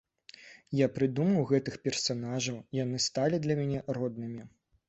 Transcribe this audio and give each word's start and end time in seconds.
Я 0.77 0.87
прыдумаў 0.95 1.45
гэтых 1.51 1.77
персанажаў, 1.87 2.57
яны 2.83 3.05
сталі 3.09 3.43
мне 3.63 3.87
роднымі. 4.01 4.43